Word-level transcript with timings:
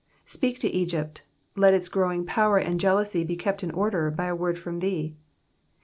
Speak 0.25 0.57
to 0.61 0.67
Egypt, 0.69 1.21
let 1.55 1.75
its 1.75 1.87
growing 1.87 2.25
power 2.25 2.57
and 2.57 2.79
jealousy 2.79 3.23
be 3.23 3.35
kept 3.35 3.61
in 3.61 3.69
order, 3.69 4.09
by 4.09 4.25
a 4.25 4.35
word 4.35 4.57
from 4.57 4.79
thee. 4.79 5.15